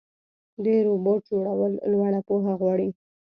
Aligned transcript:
د 0.63 0.65
روبوټ 0.85 1.19
جوړول 1.29 1.73
لوړه 1.91 2.21
پوهه 2.27 2.53
غواړي. 2.59 2.89